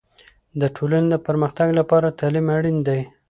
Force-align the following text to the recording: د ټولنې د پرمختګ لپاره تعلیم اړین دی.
د 0.59 0.61
ټولنې 0.75 1.07
د 1.11 1.15
پرمختګ 1.27 1.67
لپاره 1.79 2.15
تعلیم 2.19 2.47
اړین 2.57 2.77
دی. 2.87 3.01